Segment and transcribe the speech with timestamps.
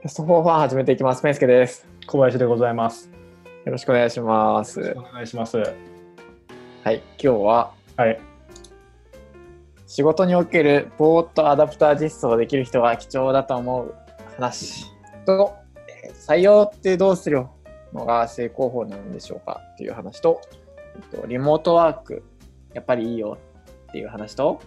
[0.00, 1.22] テスト4ファン始めていきます。
[1.22, 1.84] ペンスケです。
[2.06, 3.10] 小林でございます。
[3.64, 4.78] よろしくお願いします。
[4.78, 5.58] よろしくお願いします。
[5.58, 8.20] はい、今日ははい。
[9.88, 13.94] 仕事におけるボーットアダプター実装できる人が貴重だと思う
[14.36, 14.86] 話
[15.26, 15.56] と、
[16.04, 17.46] えー採用ってどうする
[17.92, 20.40] のが成功法なんでしょうかっていう話と、
[20.94, 22.22] えっとリモートワーク
[22.72, 23.36] やっぱりいいよ
[23.88, 24.60] っていう話と、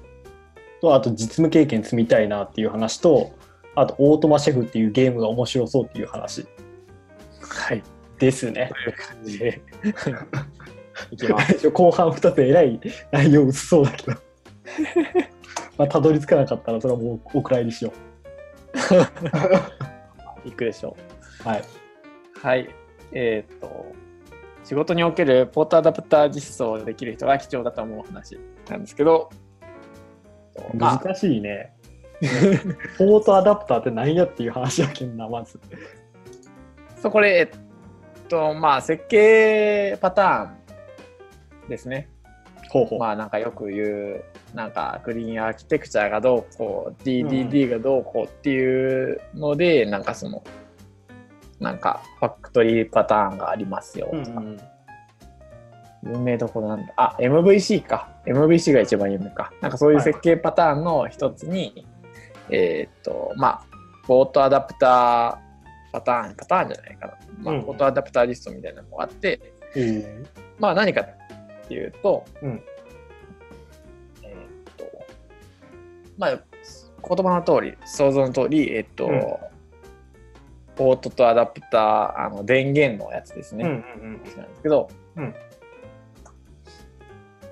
[0.82, 3.32] と、あと実務経験積みたいなっていう話と、
[3.76, 6.46] あとオートマシェフっていうゲームが面白そうっていう話
[7.42, 7.84] はい、
[8.20, 8.72] ですね。
[8.84, 9.62] という感じ で
[11.12, 11.70] いきます。
[11.70, 12.80] 後半2つえらい
[13.12, 14.18] 内容薄そうだけど。
[15.78, 17.92] まあ、たどり着かなかったらそれはもうお蔵入りしよ
[20.46, 20.96] い くでしょ
[21.44, 21.44] う。
[21.44, 21.48] う。
[21.48, 21.64] はい。
[22.42, 22.70] はい。
[23.12, 23.86] えーっと、
[24.64, 29.30] 仕事におけるポートアダプター実装できる人が貴重だと思う話なんですけど、
[30.76, 31.74] まあ、難しいね。
[32.98, 35.60] ポートアダプターって何やっていう話やけんな、まず。
[36.98, 42.10] そこで、えっと、まあ、設計パターンですね。
[42.70, 43.00] ほうほう。
[43.00, 50.44] まあ、なんかよく言う、なんかクリーンアーキテクチャがどうこう、DDD がどうこうっていうので、なんかその、
[51.60, 54.58] なんかファクトリーパターンがありますよとか、うんうん
[56.04, 56.94] 有名どころなんだ。
[56.96, 58.10] あ、MVC か。
[58.26, 59.52] MVC が一番有名か。
[59.62, 61.86] なんかそういう設計パターンの一つに、
[62.52, 63.66] えーっと、まあ、
[64.08, 65.52] ボートアダプター
[65.92, 67.14] パターン、パターンじゃないかな。
[67.44, 67.66] まあ、うん。
[67.66, 69.40] ボートアダプターリストみたいなのがあって、
[69.76, 70.24] え
[70.60, 71.08] まあ何かっ
[71.68, 72.64] ていうと、うん。
[74.24, 74.86] えーっと、
[76.18, 79.22] まあ、言葉の通り、想像の通り、えーっと、うん。
[80.78, 83.66] ボートとアダプター、あの電源のやつですね。
[83.66, 85.36] ーうんうんなんですけど、うん。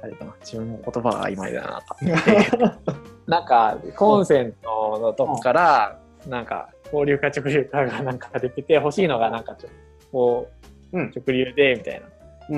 [0.02, 1.84] あれかな、自分の言葉が曖昧だな。
[3.30, 3.32] うん。
[3.32, 9.70] なんか、コンセントのとこから、なんか、交流か直流かがなんかできて、欲しいのがなんかちょ、
[10.12, 10.50] こ
[10.92, 12.08] う、うん直流で、みたいな。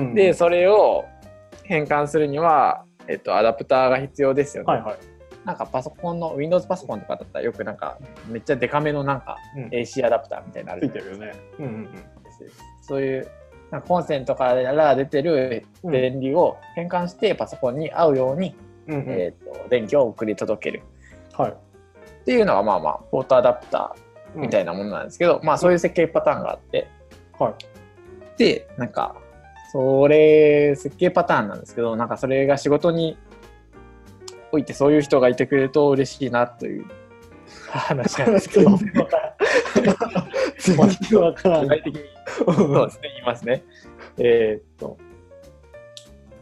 [0.00, 1.04] んで、それを
[1.64, 4.72] 変換するには、えっと、アダプターが必要ですよね。
[4.72, 4.96] はいはい。
[5.44, 7.98] なんかパソコンの、Windows パソコンとかだったらよくなんか、
[8.28, 11.32] めっちゃデカめのなんか、うん AC アダプターみたいなのあるついてるよね。
[11.58, 11.88] うんうん
[12.80, 13.28] そういう、
[13.70, 15.92] なんかコンセントから出てるうん。
[15.92, 18.54] 電流を変換してパソコンに合うように、
[18.88, 20.82] うんうんえー、と電気を送り届ける
[21.34, 21.52] はい。
[21.52, 24.72] っていうのがまあまあポートアダプターみたいな。
[24.72, 26.88] なものなんですけど、まあそういう設計パターンがあって
[27.38, 27.54] はい。
[28.38, 29.14] でなんか
[29.72, 33.16] それ設計パターンなんですけどなんかそれが仕事に
[34.52, 36.86] おいてそういう人がいてくれると嬉しいなという
[37.70, 38.76] 話なんですけど
[40.58, 41.62] 全然わからん。
[41.62, 42.00] 具体的に
[42.44, 43.64] そうですね言いますね
[44.18, 44.98] えーっと、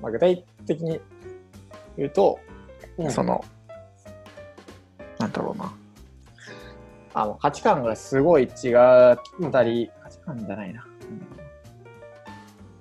[0.01, 1.01] まあ、具体的に
[1.97, 2.39] 言うと
[2.99, 3.45] うんその、
[5.19, 5.73] なんだろうな。
[7.13, 8.51] あの価値観がすごい違っ
[9.51, 10.85] たり、価値観じゃないな。
[10.85, 11.41] うん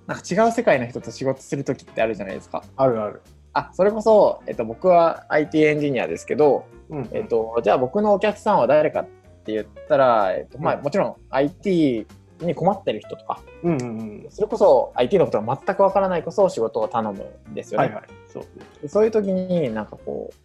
[0.10, 2.64] なんか違う世界の人と仕事するときってあるじゃないですか。
[2.78, 3.22] あるある。
[3.54, 9.06] あ、それこそ、えっと、僕は IT エンジニアですけど、うんえっと、じゃあ僕のお客さんは誰かっ
[9.46, 12.08] て言ったら、えっと、まあ、うんもちろん IT
[12.42, 14.26] に困ってる人とか、うんうんうん。
[14.32, 17.86] それこそ IT のことが全くわからないこそ仕事を頼むんですよね。
[17.86, 18.04] はいはい。
[18.30, 18.46] そう。
[18.82, 20.36] でそういう時になんかこう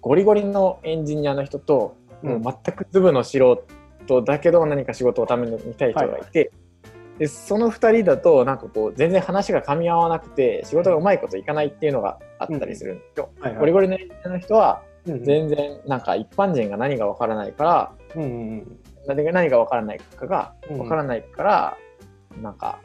[0.00, 3.38] ゴリゴリのエンジニアの人と、うんもう全くズブの素
[4.06, 6.52] 人だけど何か仕事をために見たい人がいて、
[7.18, 13.30] でその2人だとなんかこう全然話が噛み合わなくて仕事がうまいこといかないっていうのがあったりするんですよ。
[13.40, 13.60] はいはい。
[13.60, 20.78] ゴリゴリのエンジニアの人はうん全然なんか一般人が何がわからないからうんうん何が何がわからないかがうん。
[20.78, 21.76] わからないから、
[22.40, 22.78] なんか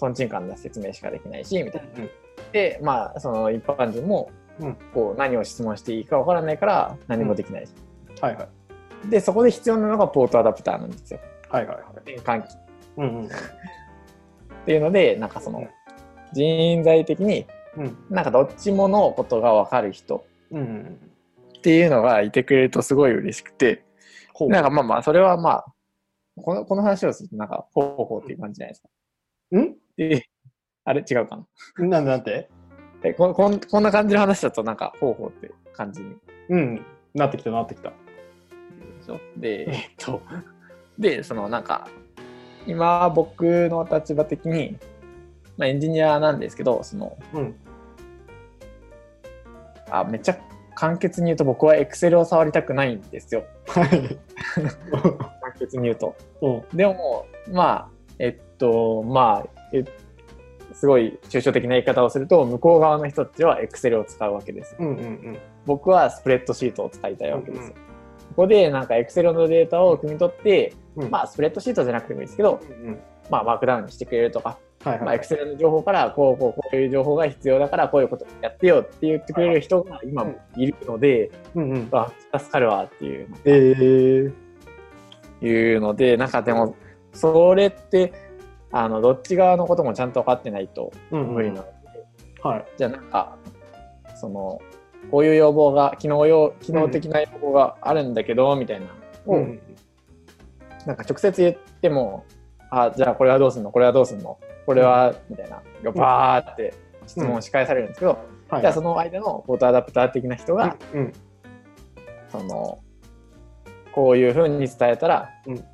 [0.00, 2.02] とんちんかんな説明しかできないしみたいな。
[2.02, 2.10] うん
[2.52, 7.72] でまあその一般人もうんこう何を質問していいかわからないから何もできないし、
[8.20, 8.48] はいは
[9.06, 9.08] い。
[9.08, 11.84] でそこで必要なのがポートアダプターなんですよはいはいはい。
[12.04, 12.58] 変換器っ
[12.98, 13.28] うんうん。
[14.66, 15.66] ていうのでなんかその
[16.32, 17.46] 人材的に
[17.76, 21.00] うんなんかどっちものことがわかる人うんうん。
[21.58, 23.84] っていうのがいてくれるとすごい嬉しくて
[24.32, 25.64] ほうなんかまあまあそれはまあ
[26.42, 29.58] このこの話をするとなんかほうほうっていう感じじゃないですか。
[29.58, 29.76] ん？
[29.96, 30.29] で
[30.90, 31.38] あれ違うか
[31.78, 31.86] な？
[31.86, 32.48] なんでなんて？
[33.04, 36.16] えこんこんこんな感じの話だとなんかほうほうって感じに
[36.48, 36.84] うん。
[37.14, 37.92] なってきたなってきた。
[39.36, 40.20] でえっと、
[40.98, 41.88] で、そのなんか、
[42.66, 44.76] 今僕の立場的に、
[45.56, 47.54] まあ、エンジニアなんですけど、その、うん。
[49.90, 50.38] あ、めっちゃ
[50.74, 53.44] 簡潔に言うと僕は Excel を触りたくないんですよ。
[53.66, 53.88] はい。
[55.40, 56.14] 簡潔に言うと。
[56.42, 56.76] うん。
[56.76, 57.88] でも、まあ、
[58.18, 59.84] えっと、まあ、え
[60.72, 64.76] すごい抽象的な言い方をすると、向こう側の人たちは Excel を使うわけです。
[64.78, 65.38] うんうんうん。
[65.66, 67.74] 僕はスプレッドシートを使いたいわけですよ。
[68.40, 72.98] こでなんか Excel のデータを汲み取って、うんまあスプレッドシートじゃなくてもいいですけど、うんうん
[73.30, 75.18] まあマークダウンにしてくれるとか、まあはいはい。
[75.18, 80.26] Excel の情報からこうこうこういう情報が必要だからこういうことやってよって言ってくれる人が今
[80.56, 81.88] いるので、うんうん。
[81.92, 86.74] あ助かるわっていうえー、いうので、なんかでも
[87.12, 88.12] それって
[88.72, 91.34] あのどっち側のこともちゃんと分かってないとうんうん。
[91.34, 91.72] 無理なので、
[92.42, 92.66] はい。
[92.76, 93.36] じゃあなんか
[94.14, 94.60] その
[95.10, 98.86] こういう要望が機能用機能的な要望があるんだけど、みたいな。
[98.86, 98.92] の
[99.32, 99.60] を、うん。
[100.86, 102.24] なんか直接言っても、
[102.70, 103.72] あ、じゃあこれはどうすんの？
[103.72, 104.38] これはどうすんの？
[104.66, 105.62] これは、みたいな、
[105.92, 106.74] バーって
[107.06, 108.18] 質問をし返されるんですけど、
[108.48, 108.60] はい。
[108.60, 111.12] じゃあその間のフォトアダプター的な人が、うん。
[112.30, 112.78] その、
[113.92, 115.64] こういうふうに伝えたら、うん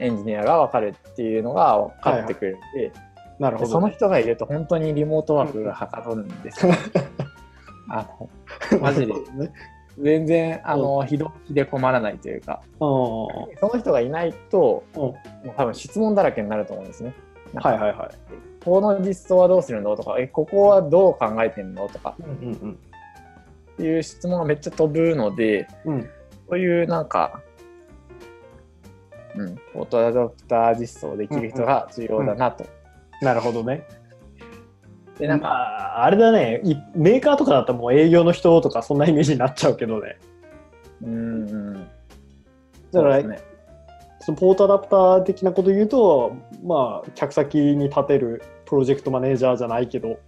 [0.00, 2.92] エンジニアが分かるっていうのが分かってくれるんで、
[3.38, 3.68] なるほど。
[3.68, 6.72] でその人がいると本当にリモートワークがはかどるんですよ。
[7.88, 8.06] あ
[8.72, 9.52] のマジでね。
[9.98, 17.14] 全然あの非同期で困らないというか、うんその人がいないと、うんもう多分質問だらけになると思うんですね。
[17.54, 18.64] はいはいはい。
[18.64, 22.78] この実装はどうするのとか、え、ここはどう考えてんのとかうんうん
[23.72, 25.94] っていう質問がめっちゃ飛ぶので、うん。
[25.94, 26.10] うん。
[26.48, 27.40] そういうなんか、
[29.36, 32.64] うん、ポートアダプター実装できる人が重要だなと。
[33.22, 33.86] なるほどね。
[35.18, 40.18] で、なんか、まあ、あれだね、いメーカーとかだったらもう営業の人とかそんなイメージになっちゃうけどね。
[41.02, 41.88] うん、うん。
[42.92, 43.40] だからね。
[44.20, 50.18] そのポートアダプター的なこと言うと、まあ、客先に立てるプロジェクトマネージャーじゃないけど、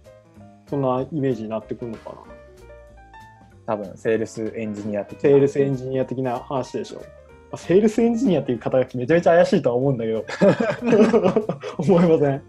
[0.67, 3.75] そんなイメージになってくるのかな。
[3.75, 7.03] 多分、セールスエンジニア的なセールスエンジニア的な話でしょ。
[7.53, 10.25] まあセールスエンジニアっていう肩書きめちゃめちゃ怪しいとは思うんだけど。
[11.77, 12.41] 思いません？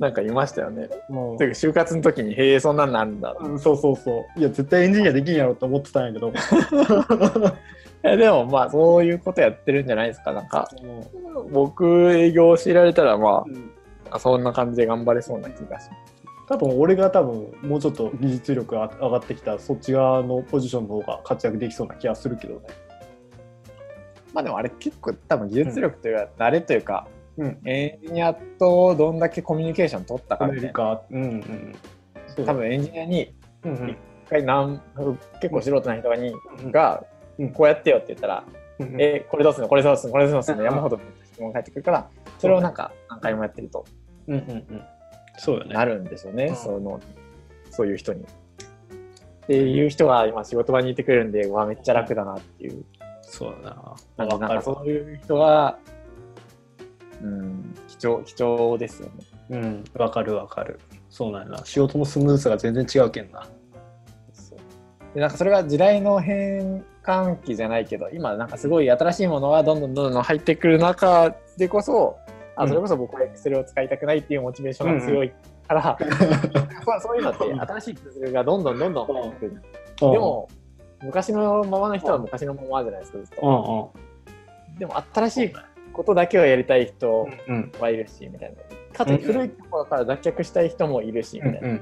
[0.00, 0.88] なんかいましたよね。
[1.08, 3.36] もてか就活の時に、へえ、そんなんなんだ。
[3.38, 4.40] うん、そうそうそう。
[4.40, 6.32] いや、絶対エンジニアできんやろって思ってたんやけど。
[8.02, 10.32] えでも、まあ、そういうことやってるんじゃないですか。
[10.32, 10.68] なんか、
[11.52, 13.70] 僕、営業を教えられたら、まうん
[14.10, 16.10] あ、そんな感じで頑張れそうな気がします。
[16.48, 22.60] 多分俺が多分もうちょっと技術力が上がってきたらそっち側のポジションの方が活躍できそうな気がするけどね。
[24.32, 27.58] まあでもあれ結構多分技術力というか、慣れというか、うん。
[27.64, 30.72] エンジニアとどんだけコミュニケーション取ったかアみたい。
[31.10, 31.74] うんうん。
[32.44, 33.34] 多分エンジニアに
[33.64, 33.96] 一
[34.28, 34.80] 回なん
[35.40, 36.08] 結構素人な人
[36.70, 37.04] が
[37.38, 38.44] うんこうやってよって言ったら、
[38.78, 39.68] うんえこれどうするの？
[39.68, 40.12] これどうするの？
[40.12, 40.62] これどうするの？
[40.62, 41.00] うん山ほど
[41.32, 43.84] 質問が返ってくるからそれをなんか何回もやってると
[44.28, 44.82] うんうんうん。
[45.38, 45.74] そうよね。
[45.74, 47.00] なるんでしょうね、うんその
[47.70, 48.22] そういう人に。
[48.22, 48.26] っ
[49.46, 52.84] ていう人が今仕事場にいてくれるんで、うわ、めっちゃ楽だなっていう。
[53.30, 53.96] そうだな。
[54.16, 55.78] なんかわかるなんかそういう人が、
[57.22, 59.12] うん、貴重、貴重ですよね。
[59.50, 59.84] うん。
[59.94, 60.80] わかるわかる。
[61.08, 61.64] そうなんやな。
[61.64, 63.46] 仕事のスムーズさが全然違うけんな。
[65.14, 72.16] でなんかそれが時代の変換期じゃないけど今なんかすごい新しいものがどんどんどんどん入ってくる中でこそ、
[72.56, 75.32] あそれこそ僕は Excel を使いたくないっていうモチベーションが強い
[75.66, 79.62] から、そう そういうのって新しいツールがどんどんどんどん入ってくる。
[80.00, 80.48] でも
[81.02, 83.92] 昔のままの人は昔のままじゃないですかずっと。
[84.66, 84.78] うんうん。
[84.78, 85.52] でも新しい
[85.92, 88.96] ことだけをやりたい人うんはいるしみたいな。
[88.96, 91.68] かつ古いところから脱却したい人もいるしみたいな。
[91.68, 91.80] うん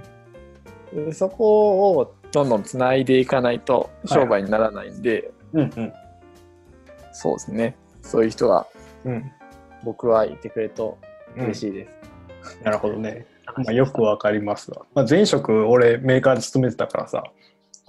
[1.06, 5.92] でそこをどんどんつないでいかないと商売にならないんで、うんうん
[7.12, 7.76] そうですね。
[8.00, 8.66] そういう人が
[9.04, 9.30] うん
[9.84, 10.98] 僕はいてくれると
[11.36, 11.88] うん嬉しいで
[12.42, 12.60] す。
[12.62, 13.26] なるほどね。
[13.56, 14.82] まあ、よくわかりますわ。
[14.94, 17.24] まあ、前職、俺、メーカーで勤めてたからさ、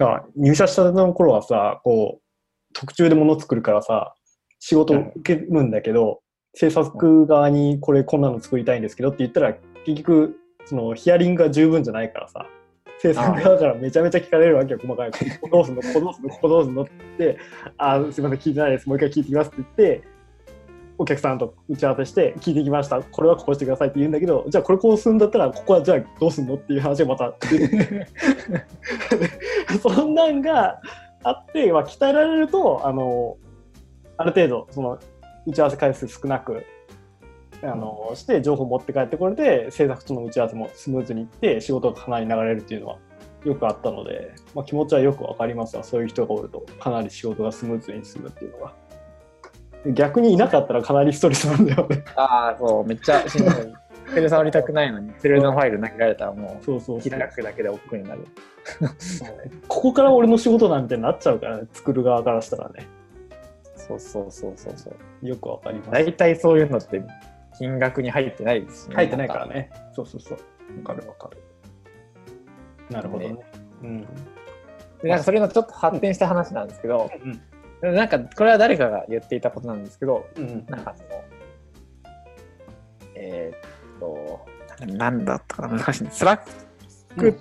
[0.00, 2.22] だから入社したての頃はさ、こう、
[2.72, 4.14] 特注で物作るからさ、
[4.58, 6.22] 仕事を受けるんだけど、
[6.54, 9.54] 制作側にこれこんなの作りたいんですけどって言ったら、
[9.84, 12.46] 結局、そのヒアリングが十分じゃないからさ、
[12.98, 15.10] 制作側からめちゃめちゃ聞かれるわけよ、細かい。
[15.10, 15.82] ここどうすんの？
[15.82, 16.30] ここどうすんの？
[16.30, 16.82] ここどうすんの？
[16.82, 16.92] って。
[17.18, 17.38] 言って、
[17.76, 18.88] あ、すいません、聞いてないです。
[18.88, 19.68] もう一回聞いてきますって言っ
[20.00, 20.08] て、
[20.98, 23.00] お客さんと打ち合わせして聞いてきました。
[23.00, 26.56] これはこうしてくださいって言うんだけどじゃあこれこうするんだったらここはじゃあどうすんの？
[26.56, 27.32] っていう話がまた。
[27.48, 28.06] 出 て
[29.82, 30.80] そんなんが
[31.22, 33.36] あって、まあ、鍛えられるとあの
[34.16, 34.98] ある程度その
[35.46, 36.64] 打ち合わせ回数少なく
[37.62, 42.98] あのして情報持って帰ってこれて制作との打ち合わせもスムーズにいって仕事がかなり流れるっていうのは
[43.44, 48.74] よくあったので、まあ、気持ちはよくわかりますわそういう人がおるとかなり仕事がスムーズに進むっていうのが
[49.86, 53.54] 逆にいなかったらかなりストレスなんだよねああ、そう、めっちゃしんどい。
[54.10, 57.10] Excel 触りたくないのに、Excel のファイル投げられたらもそうそうう、そう。
[57.10, 58.26] 開くだけで億劫になる。
[59.68, 62.86] ここから俺の仕事なんてなっちゃうからね作る側からしたらね。
[63.76, 64.90] そうそうそうそうそ
[65.22, 65.26] う。
[65.26, 65.90] よくわかります。
[65.90, 67.02] 大体そういうのって
[67.58, 68.94] 金額に入ってないですしね。
[68.96, 69.70] 入ってないからね。
[69.92, 70.38] そうそうそう。
[70.78, 71.38] わかるわかる。
[72.90, 73.34] なるほどね。
[73.34, 73.40] ね。
[73.82, 74.00] うん。
[75.02, 77.10] でなんかそれのちょっと発展した話なんですけど、
[77.82, 77.94] うん。
[77.94, 80.66] なんかこれは誰かが言っていたことなんですけど、うん。
[80.68, 81.08] なんかその、
[83.14, 84.46] えーっと、
[84.86, 86.10] なんだったかな、難しいね。
[86.12, 86.40] スラッ
[87.16, 87.38] ク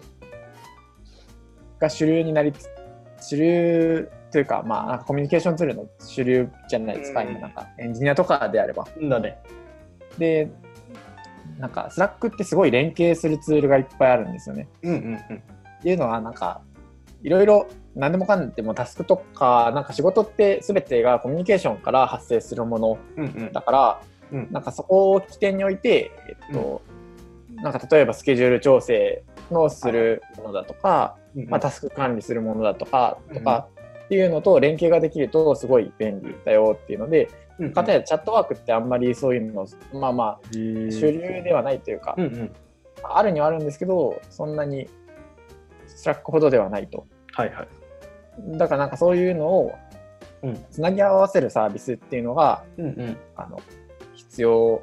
[1.79, 2.69] が主流になりつ、
[3.21, 8.87] 主流というか、まあ、なんかコミュニケーションツールの主流じゃないですか、うん今なんかエンジニアとかであれば。
[8.99, 9.09] うん。
[9.09, 9.39] だね。
[10.17, 10.49] で、
[11.57, 14.67] なんか、スラックってすごい連携するツールがいっぱいあるんですよね。
[14.83, 15.15] うんうんうん。
[15.17, 15.19] っ
[15.81, 16.61] ていうのは、なんか、
[17.21, 26.81] いろいろ何でもかんでもタスクとか、なんか仕事って全てがコミュニケーションから発生するものうんうんだから、うんなんかそこを起点に置いて、えっと、
[27.55, 33.67] なんか例えばスケジュール調整のするものだとか、うんまあ、タスク管理するものだとか、とか
[34.05, 42.51] っていうのと連携ができるとすごい便利だよっていうので、うんかたやチャットワークってあんまりそういうの、まあまあ、主主流ではないというか、うんうん。
[43.03, 44.87] あるにはあるんですけど、そんなに
[45.85, 47.05] スラックほどではないと。
[47.33, 47.67] はいはい。
[48.57, 49.75] だからなんかそういうのを
[50.41, 53.17] うんつなぎ合わせるサービスっていうのが、うんうん。
[53.35, 53.59] あの
[54.29, 54.81] 必要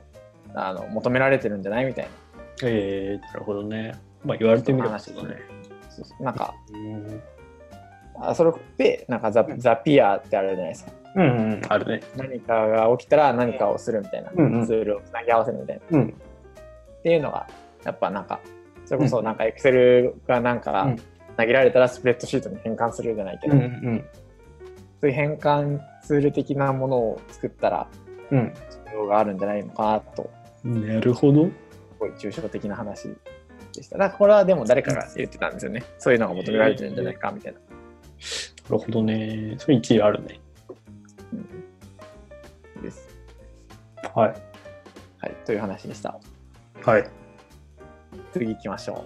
[0.54, 2.10] あの求められてるんじゃないみたいな
[2.62, 3.94] えー、なるほどね。
[4.24, 5.40] まあ言われてみれば話そうだね。
[6.20, 7.22] なんかうん
[8.18, 11.62] あそれでなんかザザピアってあるじゃないですかうんうん。
[11.68, 12.02] あるね。
[12.16, 16.08] 何かが起きたら何かをするみたいな、うんうんツールをつなぎ合わせるみたいなうん。
[16.08, 17.46] っていうのが
[17.84, 18.40] やっぱなんか
[18.86, 20.96] それこそなんかエクセルがなんかうん
[21.36, 24.04] 投げられたらスプレッドシートに変換するじゃないけど、うんうん
[24.98, 27.86] そういう変換ツール的なものを作ったら
[28.30, 28.52] うん。
[28.54, 30.30] 必要があるんじゃないのかなと
[30.64, 30.86] うん。
[30.86, 31.46] なるほど。
[31.46, 31.52] す
[31.98, 33.14] ごい抽象的な話
[33.72, 33.98] でした。
[33.98, 35.84] なんかこれはでも誰かが言ってたんですよね。
[35.98, 37.58] そういうのが求められてるんじゃないかみたいな。
[37.58, 37.66] な
[38.70, 39.54] るほどね。
[39.58, 40.40] それ一理あるね。
[42.82, 43.08] です。
[44.14, 44.28] はい。
[44.28, 44.34] は
[45.28, 46.18] い、という話でした。
[46.82, 47.08] はい。
[48.32, 49.04] 次行きましょ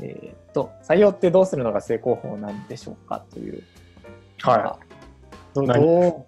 [0.00, 0.04] う。
[0.04, 3.62] えーっと、採用ってどうするのが成功法なんでしょうかという。
[4.42, 4.78] は
[5.54, 6.26] ど何ど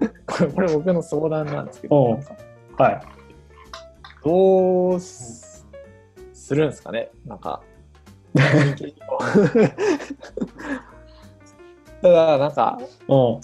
[0.00, 0.13] う？
[0.54, 2.20] これ僕の相談なんですけど。
[2.76, 3.00] はい。
[4.24, 5.66] どうす
[6.32, 7.10] するんですかね？
[7.26, 7.62] なんか。
[12.02, 13.40] ただ、なんか、うん。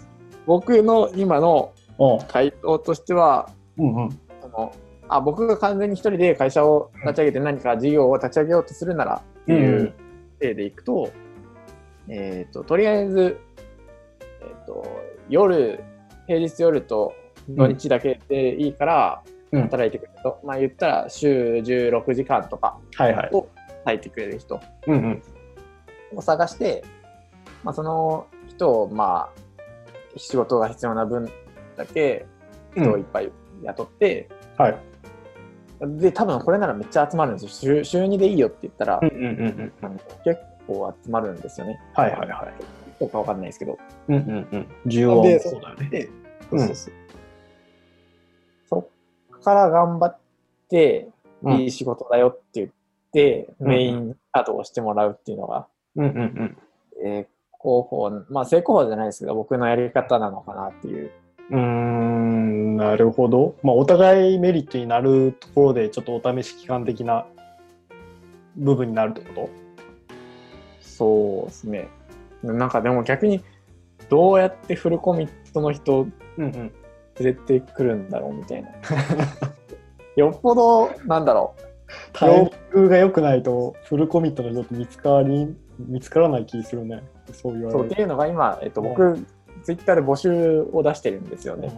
[0.47, 2.19] 僕の今のうん。
[2.29, 4.11] 回答としては、うんうん。
[4.41, 4.73] その
[5.09, 9.93] あ僕が完全に一人で会社を立ち上げて何か事業を立ち上げようとするならっていう
[10.39, 11.11] 例でいくと、
[12.09, 13.39] えっ、と、とりあえず、
[14.41, 14.87] えっ、と、
[15.29, 15.83] 夜、
[16.31, 17.13] 平日夜と
[17.49, 22.79] 土日だけでいいからうん働いてくれる人、まあ言ったら週16時間とか。
[23.33, 23.49] を
[23.85, 25.23] 働いてくれる人うんうん。
[26.19, 26.85] を探して、
[27.65, 29.41] まあ、その人を、まあ、
[30.17, 31.29] 仕事が必要な分
[31.77, 32.27] だけ
[32.77, 33.33] 人をいっぱい
[33.65, 34.79] 雇って、はい。
[35.99, 37.83] で、多分これならめっちゃ集まるんですよ。
[37.83, 39.19] 週週2でいいよって言ったら、結
[40.69, 41.81] 構集まるんですよね。
[41.95, 42.55] はいはいはい。
[43.01, 43.79] どうかわかんないですけど。
[44.09, 44.67] うんうんうん。
[44.87, 46.20] 需要はでそうだよね。
[46.51, 46.95] で、そうそうそう。
[48.69, 48.89] そ
[49.37, 50.19] っから頑張っ
[50.69, 51.09] て、
[51.43, 52.71] うんいい仕事だよって言っ
[53.13, 55.67] て、うんメイン稼働してもらうっていうのが、
[55.97, 56.59] うんうんうん。
[57.05, 61.11] えー広報、まあ成功法じゃないですけど、僕のやり方なのかなっていう。
[61.51, 63.57] うーん、なるほど。
[63.63, 67.27] まあ、お互いメリットになるところで、ちょっとお試し期間的な
[68.57, 69.51] 部分になるってこ
[70.81, 71.89] そうですね。
[72.43, 73.43] なんかでも逆に、
[74.09, 76.11] どうやってフルコミットの人をと
[76.45, 76.73] うんうん。
[77.19, 78.71] 連れてくるんだろうみたいな。
[80.17, 81.63] よっぽど、なんだろう。
[82.13, 87.03] タイミングが良くないと、フルコミットの人って見つかり、見つからない気するね。
[87.33, 89.19] そう言われるそうっていうのが今、えっと、僕、
[89.63, 91.73] ツイッターで募集を出してるんですよね。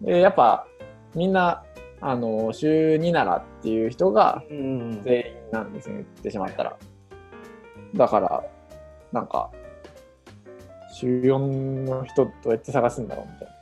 [0.00, 0.66] でやっぱ
[1.14, 1.62] みんな
[2.00, 4.42] あの週2ならっていう人が。
[4.48, 5.02] 全員
[5.52, 6.76] なんですよ言ってしまったら。
[7.94, 8.44] だから
[9.12, 9.50] なんか
[10.92, 11.38] 週4
[11.84, 13.53] の人どうやって探すんだろうみたいな。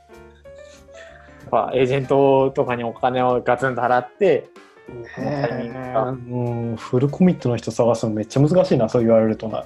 [1.73, 4.49] エージェントとかにお金をガツンと払って
[4.87, 9.65] このタイミングがうん、フルコミットの人探すのめっちゃ難しいな、そう言われるとな。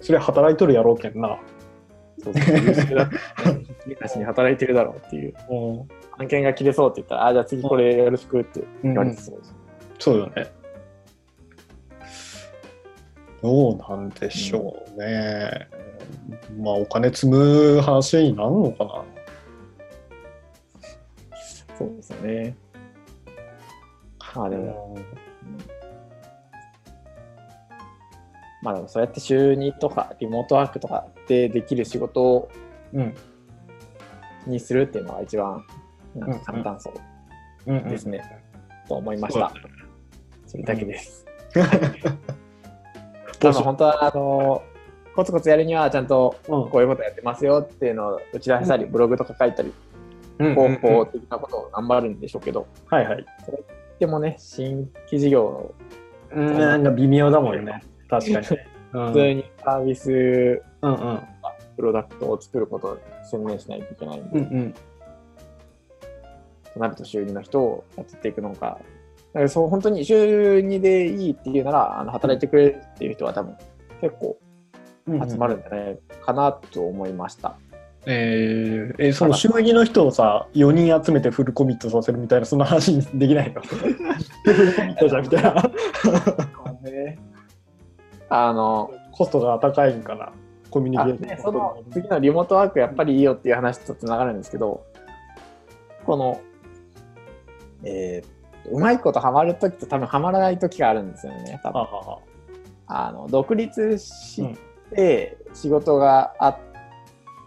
[0.00, 1.38] それ働いとるやろうけんな。
[2.22, 3.08] そうそう優秀だ
[3.84, 5.54] 君たちに働いてるだろうっていうう
[5.84, 5.88] ん。
[6.18, 9.40] 案件が切れそうって言ったらあじゃあ次これよろしくって言われてうんそう
[9.98, 10.50] そうよね。
[13.42, 15.68] どうなんでしょうね。
[16.60, 19.04] まあ、お金積む話になるのかな。
[21.78, 22.56] そうですよね。
[24.34, 24.98] まあでも、
[28.62, 32.50] まあでもそうやって週2とかリモートワークとかでできる仕事
[32.92, 33.14] うん。
[34.46, 35.64] にするっていうのが一番
[36.14, 36.94] なんか簡単そう
[37.66, 38.22] うんですね、
[38.88, 39.52] と思いました。
[40.46, 41.26] それだけです。
[41.54, 44.62] 募集多分本当はあの
[45.14, 49.72] コツコツやるにはちゃんとうんこういうことやってますよっていうのを打ち出したり、ブログとか書いたり、
[50.38, 53.26] うん広報的なことを頑張るんでしょうけど、はいはい。
[53.98, 55.74] でもね、新規事業
[56.30, 57.82] うん、なんか微妙だもんね。
[58.08, 58.46] 確かに
[58.92, 61.20] 普通にサービス、うんうん。
[61.76, 64.74] プロダクトを作ることに専念しないといけないんで、うんうん。
[66.74, 68.78] となると週2の人をやっていくのか、
[69.32, 73.56] だからそう本当に週2でいいっていうなら、あの働いてくれるっていう人は多分
[74.00, 74.38] 結構
[75.06, 77.56] 集まるんじゃないかなと思いました。
[78.06, 83.60] えー、えその週2の人をさ4人集めてフルコミットさせるみたいなそんな話にできないの？
[83.62, 85.54] フルコミットじゃんみたいな。
[88.30, 90.32] あの、コストが高いんかな？
[90.70, 94.84] コミュニケあーションでその次のリモートワークやっぱりいいよっていう話とつながるんですけど、
[96.04, 96.40] この、
[97.84, 98.38] えー
[98.70, 101.60] うまいことハマるときと多分ハマらないときがあるんですよね。
[101.62, 101.78] 多分。
[101.80, 102.18] ははは。
[102.86, 104.42] あの独立し
[104.90, 106.67] て仕事があったら、うん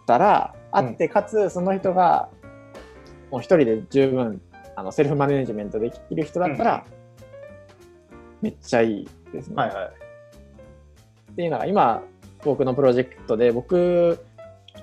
[0.08, 2.29] あってかつその人が
[3.29, 4.41] もう一人で十分
[4.75, 6.86] あのセルフマネジメントできる人だったら、
[8.41, 9.55] めっちゃいいですね。
[9.55, 9.91] はいはい。
[11.31, 12.01] っていうのが今
[12.43, 14.20] 僕のプロジェクトで僕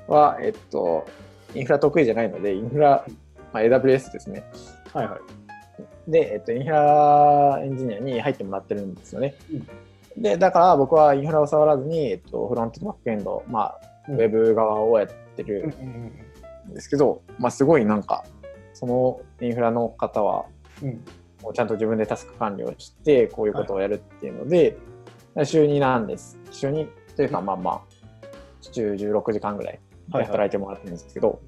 [0.06, 1.06] は、えっと、
[1.54, 3.04] インフラ得意じゃないのでインフラ、
[3.52, 4.44] まあ、AWS ですね。
[4.92, 5.20] はいはい。
[6.10, 9.34] で、えっと、インフラエンジニアに入ってもらってるんですよね、
[10.16, 14.20] でだから僕はインフラを触らずに、えっと、フロントとバックエンド、まあ、ウうん。
[14.20, 18.24] ェブ側をやってるんですけど、まあ、すごいなんか
[18.74, 20.46] そのインフラの方は
[20.82, 21.04] うん。
[21.42, 24.76] もうちゃんと自分でタスク管理をしてこういうことをやるっていうので、
[25.44, 26.36] 週2なんです。
[26.50, 27.80] 週2というかまあまあ
[28.60, 30.32] 週16時間ぐらいはいはい。
[30.32, 31.40] 働いてもらってるんですけど、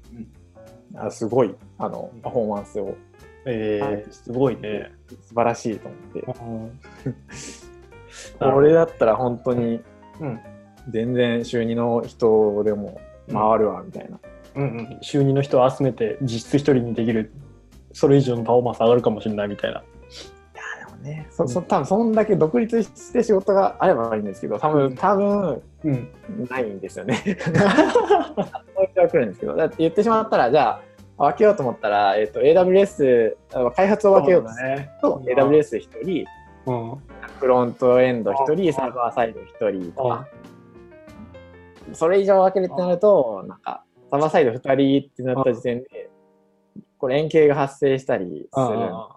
[0.95, 2.95] あすごいあのパフォーマンスを
[3.45, 4.91] えー、すごいね。
[5.27, 6.19] 素晴らしいと思って。
[6.21, 7.13] うん。
[8.53, 9.81] これだったら本当に
[10.21, 10.39] うん
[10.89, 12.99] 全然週2の人でも
[13.31, 14.19] 回るわみたいな、
[14.55, 14.97] うんうん。
[15.01, 17.31] 週2の人を集めて実質一人にできる。
[17.93, 19.81] それ以上のパフォーマンス上がるかもしれないみたいな。
[19.81, 19.85] で
[20.89, 26.09] もねそそ多分そんだけ独立して仕事があればいいんですけど多分多分うん。
[26.49, 27.15] ないんですよね。
[27.15, 30.81] そういう人は来るんですけど、だって言ってしまったら、じゃあ、
[31.17, 34.69] 分けようと思ったら、えっ、と、AWS、あ開発を分けようとする。
[34.69, 34.89] ね。
[35.01, 36.25] と、AWS1 人、
[36.65, 36.97] うん。
[37.39, 40.27] フロントエンド1人、サーバーサイド1人とか、
[41.93, 46.09] それ以上分けるってなると、なんか、サーバーサイド2人ってなった時点で、
[46.97, 48.49] これ円形が発生したりするんで
[48.91, 49.09] あ、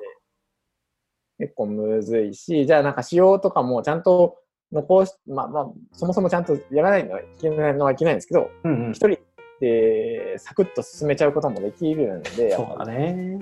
[1.39, 4.39] 結構むずいし、じゃあなんか仕様とかもちゃんと
[4.73, 8.93] 残し、まあまあ、そもそもちゃんとやらないのはいけないのはいけないんですけど、うんうん。
[8.93, 9.19] 一人
[9.61, 13.39] でサクッと進めちゃうこともできるんで、そうだね。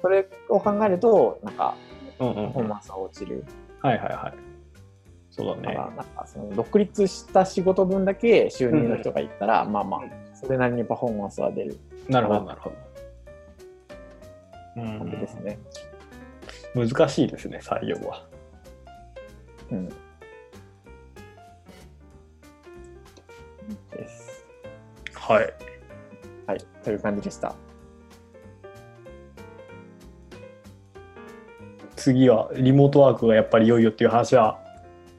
[0.00, 1.74] それを考えると、なんか、
[2.18, 3.44] うんうんパフォーマンスが落ちる。
[3.80, 4.51] はいはいはい
[5.32, 5.62] そうだね。
[5.62, 10.00] だから、なんかその独立した仕事分だけ収入の人がいったら、まあまあ、
[10.34, 11.78] それなりにパフォーマンスは出る。
[12.08, 12.76] なるほどなるほど。
[14.76, 15.58] う感じですね。
[16.74, 16.88] ん。
[16.88, 18.26] 難しいですね採用は。
[19.70, 19.88] うん。
[19.88, 19.94] で
[24.08, 24.44] す。
[25.14, 25.54] はい。
[26.46, 27.54] はい、という感じでした。
[31.96, 34.61] 次はリモートワークがやっぱり良いよっていう話は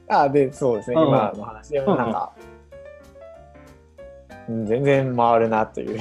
[0.08, 1.08] あで、そうですね、うん。
[1.08, 2.54] 今の話でもなんか、うん
[4.66, 5.98] 全然回るなという。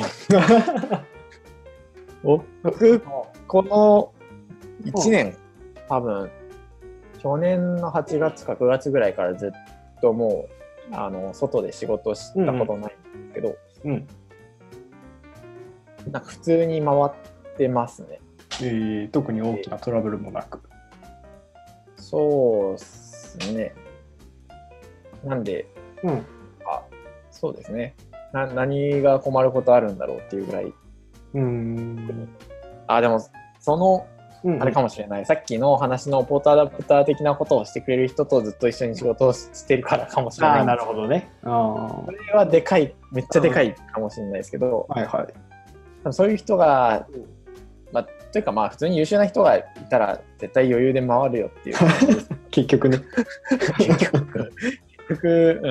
[2.23, 3.01] 僕、
[3.47, 4.11] この
[4.83, 5.37] 1年、
[5.87, 6.29] 多分、
[7.19, 9.51] 去年の8月か9月ぐらいからずっ
[10.01, 10.47] とも
[10.91, 14.07] う、あの、外で仕事したことないんですけど、うん。
[16.11, 17.11] なんか普通に回っ
[17.57, 18.19] てますね。
[18.61, 20.61] えー特に大きなトラブルもなく。
[21.95, 23.73] そうっすね。
[25.23, 25.67] なんで、
[26.03, 26.25] うん
[26.65, 26.81] あ
[27.31, 27.95] そうですね
[28.33, 28.47] な。
[28.47, 30.73] 何が困ることあるんだろうっていうぐらい。
[31.35, 32.29] うん
[32.87, 33.21] あ、でも、
[33.59, 34.07] その、
[34.43, 35.25] うんあれかもしれない。
[35.25, 40.59] さっきの話のポートアダプター的なことをしてくれる人とずっと一緒に仕事をしてるからかもしれない。
[40.59, 47.07] ああなるほどねあそれはでかい、めっちゃでかいかもしれないですけど、あはいはいそういう人が、
[47.93, 51.77] まあ、というかまあ普通に優秀な人がいたら絶対余裕で回るよっていう。
[52.51, 52.99] 結局ね
[53.79, 54.51] 結局、
[55.09, 55.61] 結局、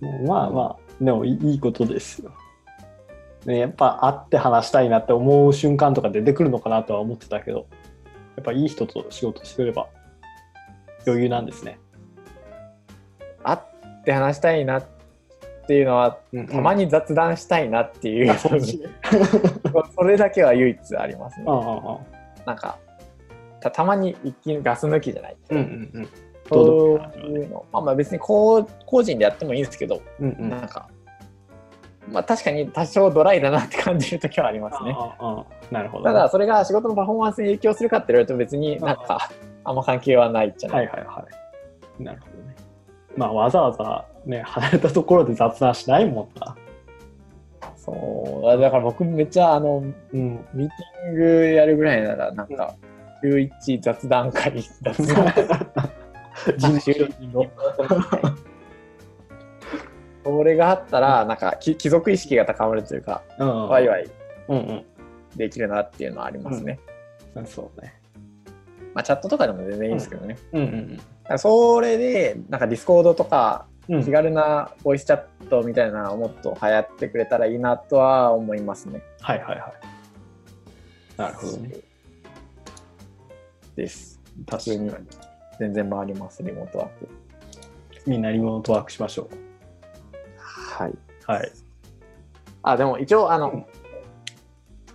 [0.00, 0.26] うん。
[0.26, 2.32] まあまあでもいいことですよ、
[3.46, 7.66] ね、やっぱ会って話したいなって思う瞬間とか出てくるのかなとは思ってたけど
[8.36, 9.88] やっぱいい人と仕事してれば
[11.06, 11.78] 余裕なんですね、
[13.42, 13.58] 会っ
[14.04, 14.86] て話したいなっ
[15.66, 21.44] ていうのは、たまにに雑談したいなっていう、あ それだけは唯一ありますね。
[21.48, 21.52] あ。
[21.52, 22.46] あああ。
[22.46, 22.78] なんか
[23.60, 26.08] たたまに一気にガス抜きじゃない、うんうんうん
[26.52, 30.48] そういうの、まあ、まあ別に個個人でやってもいいんですけど、うんうん。
[30.50, 30.88] なんか、
[32.10, 34.96] まあ確かに多少ドライだなって感じるときはありますね。
[35.70, 39.30] なるほど、ただ、それが仕事のパフォーマンスに影響するかって言われると別になんか、
[39.64, 40.76] あんま関係はないじゃな。
[40.76, 41.26] はいいはいは
[41.98, 42.02] い。
[42.02, 42.56] なるほどね。
[43.16, 46.56] まあわざわざね、離れたところで雑談しないもんな。
[47.76, 48.60] そう。
[48.60, 49.78] だから僕めっちゃあの、
[50.12, 50.44] うん。
[50.54, 52.74] ミーティングやるぐらいなら、なんか、
[53.22, 55.46] 週一雑談会、雑談会、
[56.56, 57.30] 人週一
[60.24, 63.68] それがあったら、なんか、き貴族意識が高まるというか、うん。
[63.68, 64.08] ワイワイ
[64.48, 64.84] うんうん。
[65.36, 66.78] できるなっていうのはありますね。
[67.46, 67.94] そうね。
[68.94, 70.36] まあ、チャットとかでも全然いいんですけどね。
[70.52, 74.04] うんうんだからそれで、なんかディスコードとか、うん。
[74.04, 79.02] 気軽なボイスチャットみたいなのをもっと流行ってくれたらいいなとは思いますね。
[79.20, 79.72] はいはいはい。
[81.16, 81.74] なるほどね。
[83.74, 84.20] です。
[84.46, 85.21] 確かに。
[85.58, 87.08] 全然回ります、リモートワーク。
[88.06, 89.28] みんなリモートワークしましょ
[90.36, 90.90] はい。
[90.90, 90.98] う。
[91.26, 91.52] はい。
[92.62, 93.64] あ、でも一応、あの、うん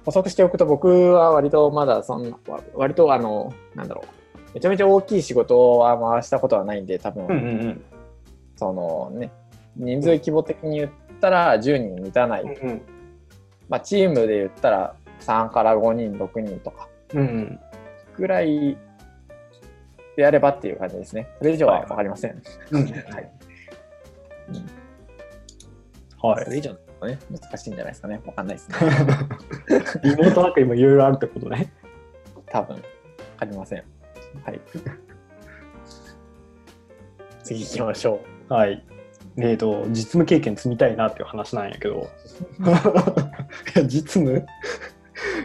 [0.06, 7.41] 補足しておくと、僕は割とまだそんな、わ割とあの、なんだろう、めちゃめちゃ大きい仕事は回したことはないんで、多分、うんうんう
[7.72, 7.86] ん。
[8.56, 9.30] そのね、
[9.76, 12.43] 人数規模的に言ったら10人満たない。
[12.43, 12.82] うん
[13.67, 17.20] まあ、チームで言ったら3から5人、6人とかうん。
[17.20, 17.60] うん
[18.15, 18.78] ぐらい
[20.17, 21.30] でやればっていう感じですね。
[21.38, 22.41] それ以上は分かりません。
[22.71, 22.82] うん。
[22.82, 22.93] はい。
[26.19, 26.45] はい。
[26.45, 28.19] それ以上のね、難しいんじゃないですかね。
[28.25, 28.75] 分かんないですね。
[30.03, 31.71] リモートワーク今いろいろあるってことね。
[32.47, 32.84] 多分、分
[33.38, 33.84] かりません。
[34.43, 34.60] はい。
[37.43, 38.53] 次行きましょう。
[38.53, 38.84] はい。
[39.38, 42.10] えっ、と、実務経験積みたいなっていう話なんやけど。
[42.65, 42.69] い
[43.77, 44.47] や実務？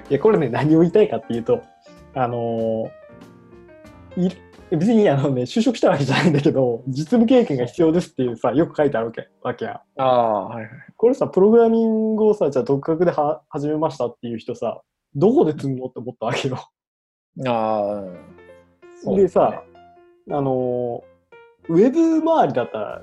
[0.08, 1.61] いや、これね、何を言いたいかっていうと、
[2.14, 2.90] あのー
[4.16, 4.30] い
[4.76, 9.74] 別にあのね、就職したわけじゃないんだけど、実務経験が必要ですっていうさ、よく書いてあるわけわけやん。
[10.00, 10.70] ああ、はいはい。
[10.96, 14.80] これさ、プログラミングをさ、じゃあ独学では始めましたっていう人さ、
[15.14, 16.56] どこで積むのって思ったわけよ。
[17.46, 18.02] あ
[19.06, 19.62] あ、でさ、
[20.30, 23.02] あのー、ウェブ周りだったら、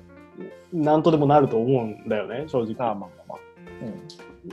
[0.73, 2.75] なんとでもなると思うんだよね、正直。
[2.79, 3.39] ああ、まあまあまあ。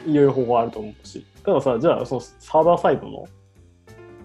[0.04, 0.12] うん。
[0.12, 1.24] いろいろ方法あると思うし。
[1.44, 3.24] たださ、じゃあ、そのサーバーサイドの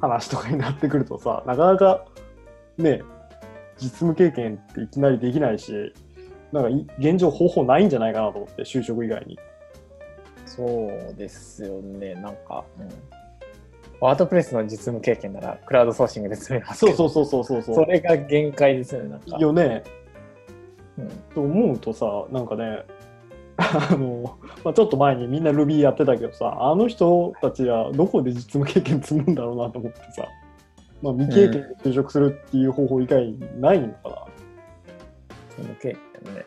[0.02, 2.06] 話とかになってくるとさ、なかなか
[2.78, 3.02] ね、
[3.78, 5.94] 実務経験っていきなりできないし、
[6.52, 9.40] なんかい現状方法ないんじゃないかなと思って、就職以外に。
[10.46, 12.14] そうですよね。
[12.16, 12.90] なんか、うん。
[14.02, 19.10] ワードプレスの実務経験なら、クラウドソーシングで積めますけど、そうそうそうそうそうそれが限界ですよね。
[19.10, 19.38] なんか。
[19.38, 19.84] よね。
[20.98, 22.84] うんと思うとさ、なんかね、
[23.58, 30.28] あの、まあ、ちょっと前にみんな Ruby やってたけどさ、あの人たちはどこで実務経験積むんだろうなと思ってさ、
[31.02, 31.52] まあ、未経験
[31.84, 34.16] で就職するっていう方法以外ないのかな、
[35.58, 36.46] 実務経験ね。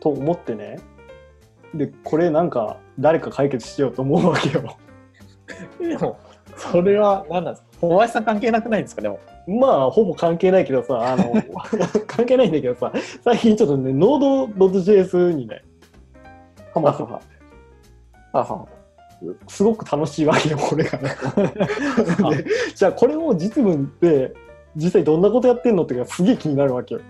[0.00, 0.78] と思ってね。
[1.74, 4.76] で、これなんか誰か解決しようと思うわけよ。
[5.78, 6.18] でも、
[6.56, 9.02] それは何なんですか小林さん関係なくないんですか？
[9.02, 9.18] でも。
[9.46, 11.32] まあ、ほぼ関係ないけどさ、あの、
[12.06, 12.92] 関係ないんだけどさ、
[13.24, 15.62] 最近ちょっとね、Node.js にね、
[16.74, 17.20] ハマってた。
[18.32, 18.66] あは
[19.48, 20.98] すごく楽しいわけよ、これが。
[22.32, 24.32] でじゃあ、これを実務で、
[24.76, 27.00] 実際どんなことやってんのっていうか、すげえ気になるわけよ。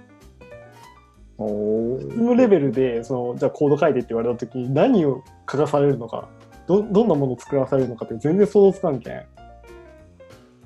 [1.39, 6.29] お実務レベルで、その、じゃあコード書いてって言われたときに、何を書かされるのか、
[6.67, 9.17] ど、どんなものを作らされるのかって全然想像つかんけん。
[9.17, 9.25] あ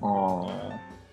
[0.03, 0.49] あ。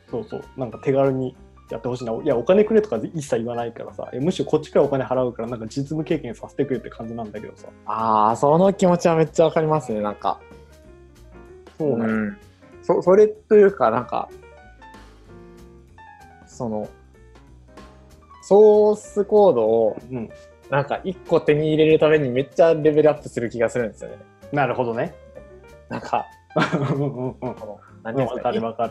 [0.10, 1.36] そうそう、なんか手軽に
[1.72, 2.14] やってほしいな。
[2.14, 7.68] いや、お金くれとか一切言わないからさ、えむしろこっちからお金払うから、なんか実務経験させてくれって感じなんだけどさ。
[7.86, 10.02] ああ、その気持ちはめっちゃわかりますね。
[10.02, 10.40] なんか。
[11.78, 12.06] そうね。
[12.06, 12.38] ん。
[12.82, 14.30] そそれというか、なんか、
[16.46, 16.88] その、
[18.44, 20.30] ソースコードをうん。
[20.70, 24.18] なんか一個手に入れるためにめっちゃレベルアップする気がするんですよね。
[24.54, 25.14] なるほどね。
[25.90, 26.26] なんか、
[26.80, 27.56] うんうんうん。
[28.04, 28.60] この、なんていうんわですかね。
[28.60, 28.88] かるわか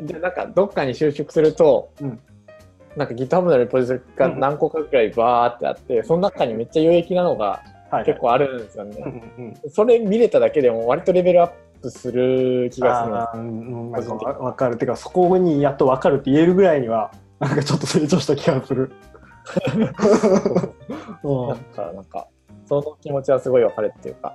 [0.00, 0.06] る。
[0.06, 2.20] で、なんかどっかに就職すると、うん
[2.96, 8.96] なんか GitHub のレポジトリがうん何個かくらいバーってあって、その中にめっちゃ有益なのがはい、結構あるんですよね。
[8.98, 9.70] うんうんうん。
[9.70, 14.76] それ見れただけでも割とレベルアップする気がするんですあーうんかる。
[14.76, 18.92] てか、そこにやっとわかるって言えるぐらいには、 なんかちょっと成長した気がする。
[21.24, 22.28] う なんか、なんか、
[22.66, 24.34] その気持ちはすごい分かるっていうか、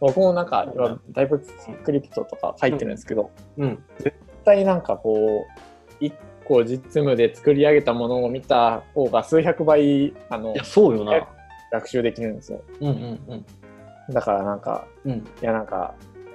[0.00, 3.62] 僕もなんか、今、タイプスクリプトとか書いてるんですけど、ん。
[3.62, 3.84] うん。
[3.98, 11.26] 絶対なんかこう、一個実務で作り上げたものを見た方が数百倍、あのいや、、そうよな。
[11.72, 12.62] 学習できるんですよ。
[12.80, 13.44] うんうんうん。
[14.14, 15.12] だからなんか、うん。
[15.12, 15.94] いやなんか、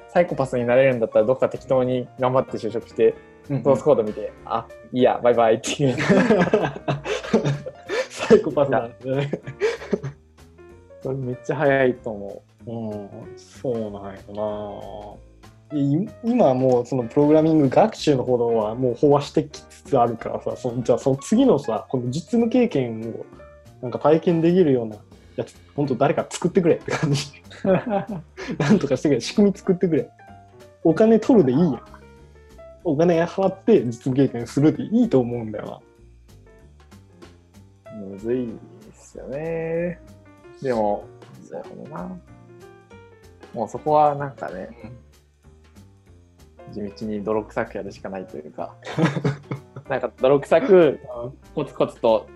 [0.10, 3.16] サイコパスになれるんだったらどっか適当に頑張って就職して、
[3.50, 5.96] うんソースコード見て、あ、いいや、バイバイっていう。
[8.10, 9.32] サイコパスなんだね。
[11.16, 15.18] めっちゃ早いと思うん、そうなんよ
[15.72, 15.78] な。
[15.78, 23.26] い今はもうそのプログラミング学習の方のはもう飽和してきつつあるからさ、そのじゃあその次のさ、この実務経験を
[23.82, 24.98] なんか体験できるような
[25.38, 27.32] やつ、本当誰か作ってくれって感じ。
[27.64, 27.68] う。
[28.60, 30.10] なんとかしてくれ、仕組み作ってくれ。
[30.84, 31.82] お金取るでいいやん。
[32.84, 35.84] お金払って実務経験するでいいと思うんだよ
[37.96, 38.54] むずいで
[38.94, 40.00] すよね。
[40.62, 41.06] でも、
[41.52, 42.18] なるほどな。
[43.54, 44.70] もうそこはなんかね、
[46.72, 48.76] 地道に泥臭くやるしかないというか、
[49.90, 51.00] なんか泥臭く
[51.54, 52.28] コツコツと。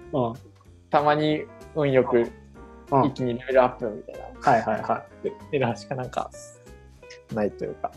[0.89, 1.43] たまに
[1.75, 2.31] 運よく
[2.91, 3.05] うん。
[3.05, 6.29] 一気にレベルアップみたいな、はいはいはっていうのしかなんか
[7.33, 7.91] ないというか、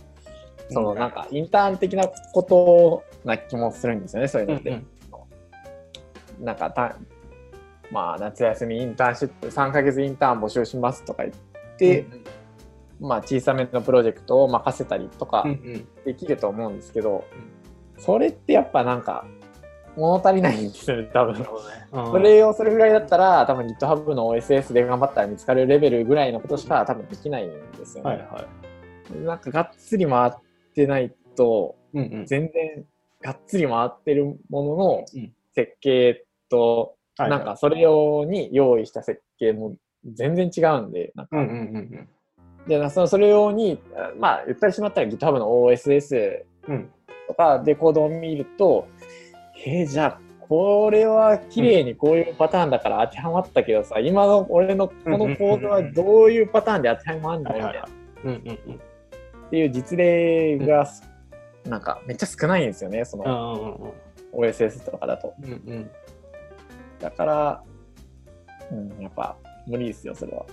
[0.70, 4.52] そのなんかインターン的なことな気もするんですよね、そういうい。
[4.54, 4.80] のって。
[6.40, 6.96] なんかた、
[7.90, 11.34] まあ、夏休みインターンシップ、3ヶ月インターン募集しますとか言っ
[11.76, 12.06] て、
[13.00, 15.88] まあ、小さめのプロジェクトを任せたりとかうんうん。
[16.04, 17.24] できると思うんですけど、
[17.98, 19.26] それってやっぱなんか、
[19.96, 21.34] 物足りないんですよね、多分。
[21.92, 22.12] うん。
[22.12, 28.10] それをそれぐらいだったら、多分 GitHub の OSS で頑張ったら見つかるレベルぐらいのことしか多分できないんですよね。
[28.10, 28.46] はいは
[29.14, 29.18] い。
[29.24, 30.32] なんかがっつり回っ
[30.74, 32.26] てないと、うんうん。
[32.26, 32.84] 全然
[33.22, 35.32] がっつり回ってるもののうん。
[35.54, 39.74] 設計と、はいなんかそれ用に用意した設計も
[40.06, 42.08] 全然違うんで、なんか、うんうんうん
[42.68, 46.90] でそのそれ用に、あまあ言ったりしまったら GitHub の OSS うん。
[47.26, 48.88] とかでコードを見ると、
[49.64, 57.84] えー、じゃあこれは綺麗にこういうパターンだから当てはまったけどさ、今の俺のこのコードはどういうパターンで当てはまるんだよみたいなっ
[58.24, 58.80] うんうんうん
[59.50, 60.86] ていう実例が、
[61.64, 63.94] なんかめっちゃ少ないんですよね、その
[64.32, 65.34] OSS とかだと。
[65.42, 65.90] うんうん。
[66.98, 67.62] だから、
[68.70, 69.36] うん、やっぱ
[69.68, 70.46] 無理ですよ、それは。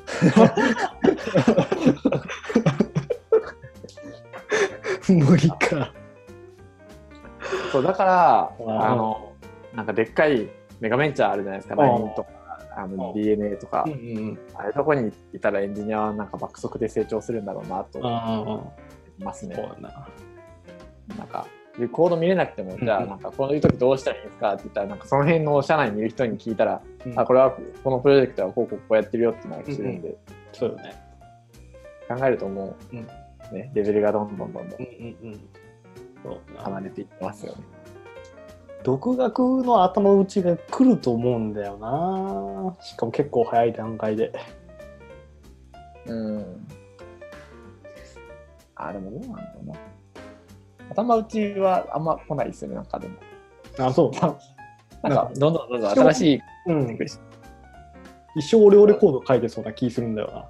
[5.08, 5.94] 無理か。
[7.72, 9.34] そう、だから、うんあの、
[9.74, 10.50] なんかでっかい
[10.80, 12.30] メガベンチャーあるじゃないですか、うん LINE とか、
[12.76, 13.96] あのうん DNA とかうん、う
[14.32, 18.74] んああいうとこにいたらエンジニアはなんか爆速で成長するんだろうなと思。
[19.18, 19.56] いますね。
[21.18, 21.48] なんか、
[21.80, 27.52] でコード見れなくても、じゃあ、うんなんか、こういう時どうしたらいいんですかって言ったら、なんか、その辺の社内にいる人に聞いたら、うんあ、これは、
[27.84, 30.16] このプロジェクトはこうこうこうやってるよってのが知るんで、
[30.54, 30.94] そうよね。
[32.08, 33.08] 考えるともう、うん
[33.52, 35.40] ね、レベルがどんどんどんどんうん。
[36.58, 37.64] 離れていってますよね。
[38.84, 42.84] 独学の頭打ちが来ると思うんだよな。
[42.84, 44.32] しかも結構早い段階で。
[46.06, 46.68] うん。
[48.76, 49.74] あ、でもどうなんだろうな。
[50.90, 53.16] 頭打ちはあんま来ないですよね、なんかでも。
[53.80, 54.12] あ、そう。
[55.08, 56.98] なんか、どんどんどんどん新しい、うん。
[58.36, 60.46] 一生オレオレコード書いてそうな気するんだよな。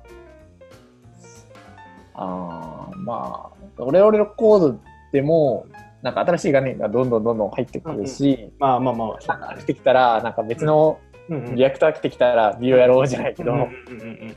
[2.16, 4.80] あーまあ、オレオレのコード
[5.12, 5.66] でも、
[6.02, 9.38] なんか新しい画面がどんどんどんどん入ってくるし、まあまあまあ。
[9.38, 14.36] なんか来てきたら、なんか別のうんうんリアクター来てきたら、ビューやろうじゃないけど、うんっうんうん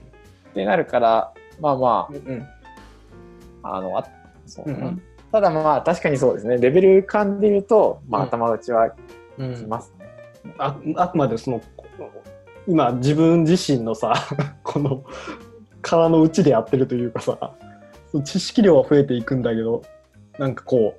[0.55, 2.47] てなるから、まあまうんうん
[3.63, 4.07] あ、あの、あ
[4.47, 6.57] そううんただまあ、確かにそうですね。
[6.57, 8.29] レベル感で言うと、まあ、うん。
[8.29, 8.95] 頭打ちは
[9.39, 10.07] うんきますね。
[10.59, 11.61] ああくまでその
[12.67, 14.15] 今自分自身のさ
[14.63, 15.05] この
[15.83, 17.53] 殻の内でやってるというかさ
[18.25, 19.83] 知識量は増えていくんだけど
[20.39, 20.95] なんかこ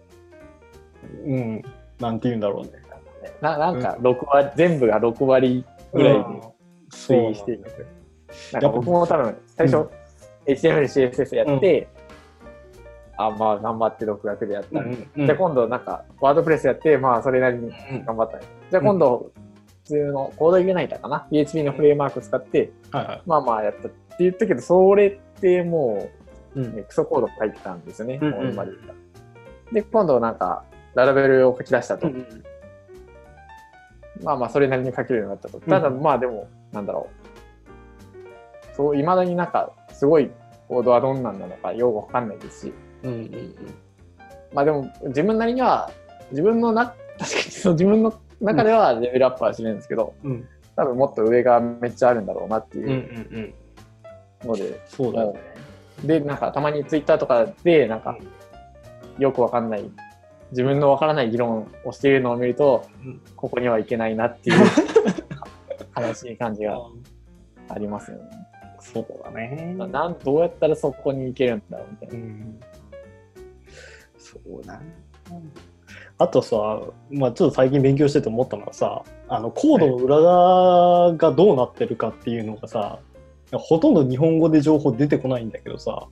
[1.25, 1.63] ううん
[1.99, 2.71] なんて言うんだろうね。
[3.41, 6.23] ななんか6割、全部が6割ぐらいで
[6.91, 7.87] 推移していく。
[8.53, 9.89] なんか僕も多分最初、うん。
[10.45, 11.87] HTML、CSS やって、
[13.21, 15.25] あまあ頑張って独学でやった、うんうん。
[15.25, 19.31] じゃあ今度なんかワードプレスやって、まあそれなりにうん頑張った、じゃあ今度
[19.83, 23.21] 普通のコード入れないだかな、PHP のフレームワーク使って、はいはい。
[23.25, 26.09] まあまあやったって言ったけど、それっても
[26.55, 26.75] う、うん。
[26.75, 28.55] ね、クソコード書いてたんですよね、うんうん
[29.71, 30.63] で今度なんか
[30.95, 32.07] ララベルを書き出したと。
[32.07, 32.25] うん
[34.23, 35.57] まあまあ、それなりに書けるようになったと。
[35.57, 37.09] んただ、まあでも、なんだろ
[38.73, 38.75] う。
[38.75, 40.29] そう、いまだになんか、すごい
[40.67, 42.73] コードはどんなんなのか、よくわかんないですし。
[43.03, 43.55] うんうん
[44.53, 45.91] まあでも、自分なりには、
[46.31, 50.47] 自分のな、 確かにその自分の中ではレベルアップはしてるんですけど、うん。
[50.75, 53.53] 多分もっと上がめっちゃあるんだろうなってうんうんいう
[54.43, 54.49] うん。
[54.49, 55.39] ので、そうだよね。
[56.03, 58.17] で、なんかたまにツイッターとかで、なんか、
[59.17, 59.83] よくわかんない、
[60.51, 63.21] 自分のわからない議論をしているのを見ると、うん。
[63.35, 64.65] ここにはいけないなっていう
[65.95, 66.79] 悲しい感じが
[67.67, 68.23] ありますよね。
[68.79, 69.75] そうだね。
[69.77, 72.25] なんどうやったらそこに行けるんだろうみたいな。
[72.25, 72.59] うん
[74.31, 74.79] そうだ。
[76.17, 82.99] あとさ、まあ、ちょっと最近勉強してて思ったのがさあのコードの裏側がどうなってるかっていうのがさ、
[83.53, 86.07] ほとんど日本語で情報出てこないんだけどさ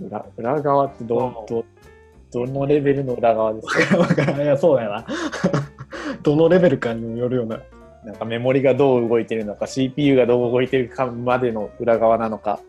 [0.00, 1.64] 裏裏側ってどど
[2.32, 3.98] どのレベルの裏側ですか？
[3.98, 4.42] わからん。
[4.42, 5.06] いやそうやな。
[6.22, 7.58] どのレベルかにもよるよね
[8.04, 12.60] なんかメモリがどう動いてるのか CPU がどう動いてるかまでの裏側なのか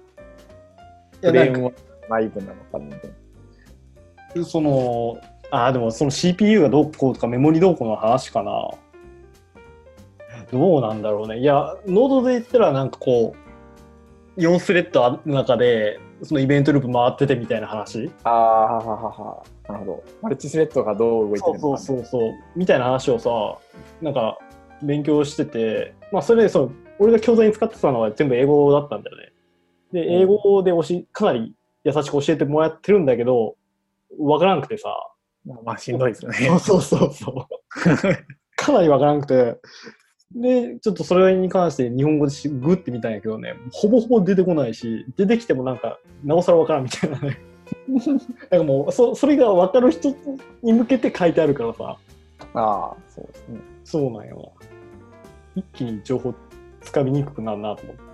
[1.22, 1.74] フレーム
[2.10, 3.10] 内部なのかみたいな
[4.46, 5.18] その
[5.52, 8.72] あーでもその CPU がどうこうとかメモリどうこうの話かな。
[10.52, 11.40] どうなんだろうね。
[11.40, 13.36] いやノードで言ったらなんかこ
[14.36, 18.12] う4スレッドある中でそのイベントループ回っててみたいな話。
[18.24, 19.44] ああはははは。
[19.68, 20.04] なるほど。
[20.22, 23.30] マルチスレッドがどう動いてるのかそうそうそうみたいな話をさ
[24.02, 24.38] なんか
[24.84, 29.32] 勉強しててまあそれでその俺が教材に使ってたのは全部英語だったんだよね。
[29.92, 33.56] で英語で教えかなり優しく教えてもらってるんだけど
[34.20, 34.90] わからんくてさ。
[35.46, 36.38] まあまあしんどいですよね。
[36.48, 37.48] そうそうそうそう。
[38.56, 39.60] かなりわからんくて。
[40.36, 43.56] でちょっとそれに関して日本語でしグってみたんやけどね。
[43.72, 47.40] ほぼほぼ出てこないし出てきてもなんかなおさらわからんみたいなね。
[48.52, 50.14] なんかもうそそれが分かる人
[50.62, 51.98] に向けて書いてあるからさ。
[52.54, 53.60] ああそうですね。
[53.86, 54.54] そうなんよ。
[55.56, 55.62] な。
[55.62, 56.34] 一気に情報
[56.82, 58.02] つかみにくくなるなと思って。
[58.02, 58.07] さ。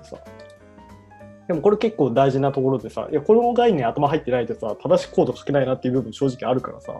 [1.47, 6.93] でもこれ結構大事なところでさ、いや、この概念頭入ってないとさ、正しくコード書けないなっていう部分正直あるからさ。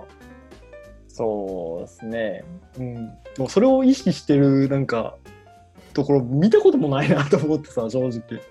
[1.08, 2.44] そうですね
[2.80, 2.96] うん。
[3.38, 5.16] もうそれを意識してるなんか、
[5.94, 8.20] ところ見たこともないなと思ってさ、正直。
[8.20, 8.42] い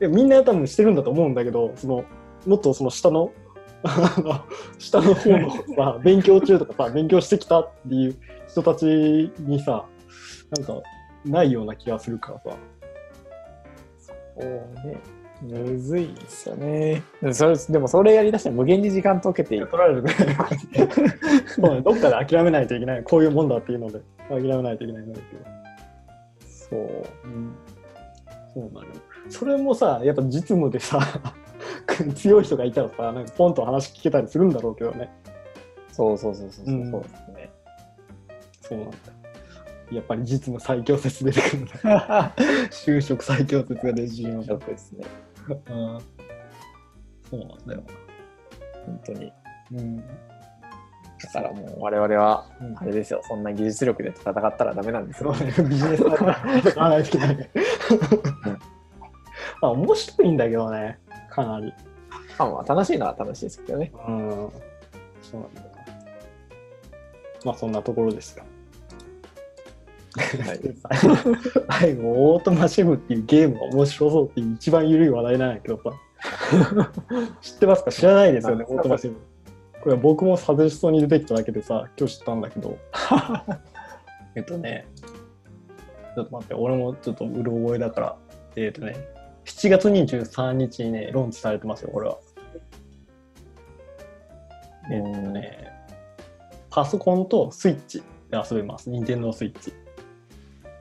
[0.00, 2.04] やみんな多分してるんだと思うんだけど、その、
[2.46, 3.32] もっとその下の
[4.78, 8.16] 下の方のさ、 勉強中とかさ、勉強してきたっていう
[8.48, 8.84] 人たち
[9.40, 9.86] にさ、
[10.56, 10.82] なんか、
[11.24, 12.56] ないような気がするからさ。
[14.44, 15.00] ね
[15.42, 20.14] むずいですよねでもそれでもそれやりだしたら無限に時間解けていく取られるね。
[21.46, 23.02] そうね、どっかで諦めないといけない。
[23.02, 25.44] こういうもんだっていうので、諦めないといけないんだけど。
[26.46, 26.80] そう
[27.24, 27.54] うん。
[28.54, 28.92] そうなのよ。
[29.28, 31.00] それもさ、やっぱ実務でさ、
[32.14, 35.10] 強い人がいたらさ、なんかポンと話聞けたりするんだろうけどね。
[35.92, 37.50] そうそうそうそうそううんそうですね
[38.60, 39.02] そうなんだよ。
[39.90, 41.66] やっぱり実務最強説出てくる。
[42.70, 45.04] 就職最強説が出てしまうショックですね
[45.48, 45.98] うん
[47.30, 47.82] そうなんだよ。
[48.84, 49.32] 本当に
[49.72, 49.96] うん。
[49.98, 50.04] だ
[51.32, 55.34] からもう我々はうんあれですよそんな技術力で戦ったらダメなんですよ
[55.68, 56.36] ビジネスだから
[59.62, 60.98] あ、面白いんだけどね、
[61.30, 61.72] かなり。
[62.38, 64.50] まあまあ楽しいのは楽しいですけどねうん。
[65.22, 65.62] そうなんだ。
[67.44, 68.44] まあ、そんなところですよ。
[70.16, 70.60] はい
[71.80, 75.92] 最後、オートマシェフっていうゲームが面白そうっていう一番緩い話題なんやけどさ。
[77.42, 77.90] 知ってますか？
[77.92, 79.16] 知らないですよね、あオートマシェフ。
[79.82, 82.76] これ僕もサジェストに出てきただけでさ、今日知ったんだけど。
[84.34, 84.86] えっとね、
[86.14, 88.16] ちょっと待って、俺もちょっとうる覚えだから。
[88.56, 88.96] えっとね、
[89.44, 92.18] 7月23日にね、ローンチされてますよ、これは。
[94.90, 95.72] えっとね、
[96.70, 98.90] パソコンとスイッチで遊べます。
[98.90, 99.72] 任天堂スイッチ。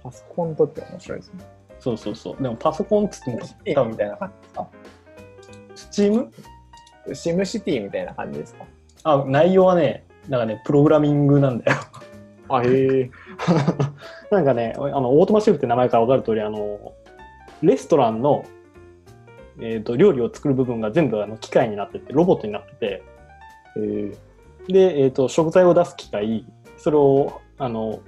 [0.05, 1.45] パソコンとって面白いですね。
[1.79, 2.43] そうそうそう。
[2.43, 3.39] でもパソコンっつっても
[3.73, 4.17] 多分みたいな。
[4.17, 4.67] 感じですか
[5.75, 6.31] スチーム
[7.15, 8.65] シムシティみたいな感じですか？
[9.03, 11.77] あ、内容はね、なんかね、プログラミングなんだよ。
[12.49, 12.67] あへ
[13.01, 13.11] え。
[14.29, 16.93] なんかね、あのオートマシェフって名前から分かる通り、あの
[17.63, 18.45] レストランの、
[19.59, 23.03] えー、と料理を作る部分が全部あの機械になってて、ロボットになってて、へ
[23.77, 24.71] え。
[24.71, 26.45] で、えー、と食材を出す機械、
[26.77, 27.99] それをあの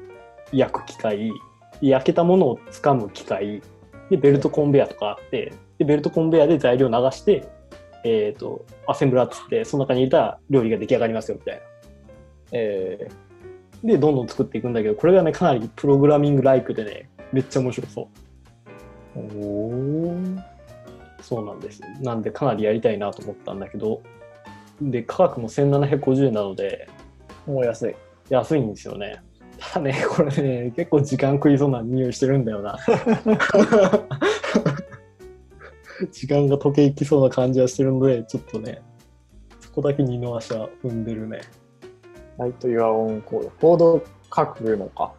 [0.52, 1.32] 焼く機械、
[1.82, 3.62] 焼けたものを掴む機械、
[4.10, 7.48] でベルトコンベヤとかあって、でベルトコンベヤで材料を流して、
[8.04, 11.62] えー、とアセンブラーっつって、その中に入れたら料理が出来上がりますよみたいな。
[12.54, 13.08] え
[13.84, 18.10] で、どんどん作っていくんだけど、これがね、かなりプログラミングライクでね、めっちゃ面白そ
[19.16, 19.20] う。
[19.20, 20.44] ー、おー
[21.22, 21.82] そうなんです。
[22.02, 24.02] なんで、かなりやりたいなと思ったんだけど、
[24.82, 26.88] で、価格も1750円なので、
[27.46, 27.96] もう安い
[28.30, 29.22] 安いんですよね。
[29.60, 32.78] ただね、これね、結構時間食いそうな匂いしてるんだよな。
[36.12, 38.82] 時間が溶けいきそうな感じはしてるので、ちょっとね、
[39.60, 41.42] そこだけ二の足は踏んでるね。
[42.38, 44.04] ライトユアオンコードコード
[44.36, 45.14] 書くのか？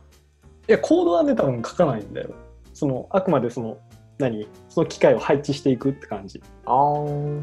[0.69, 2.31] いや、コードはね、多分書かないんだよ。
[2.75, 3.79] その、あくまでその、
[4.19, 4.49] 何？
[4.69, 6.41] その機械を配置していくって感じ。
[6.65, 7.43] あー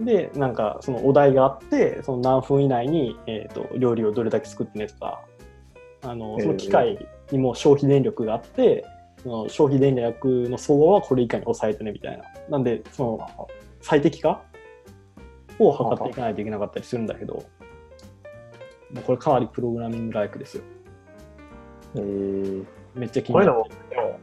[0.00, 5.22] で、なんか、そのお題があって、その何分以内に、えー、と料理をどれだけ作ってねとか、
[6.06, 8.84] あのその機械にも消費電力があって、
[9.22, 12.24] その消費電力の相場はこれ以下に抑えてねみたいな。
[12.48, 13.48] なんで、その
[13.80, 14.42] 最適化
[15.58, 17.42] を測っていかないといけなかったりするんだけど、も
[19.00, 20.62] うこれかなりプログラミングライクですよ。
[21.96, 24.20] えー、めっちゃ気こういうになるのも